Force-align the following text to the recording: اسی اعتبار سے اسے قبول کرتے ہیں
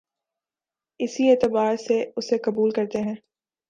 اسی 0.99 1.29
اعتبار 1.29 1.75
سے 1.77 2.03
اسے 2.17 2.37
قبول 2.43 2.71
کرتے 2.71 3.01
ہیں 3.01 3.15